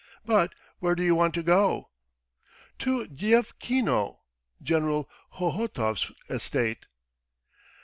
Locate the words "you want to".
1.03-1.43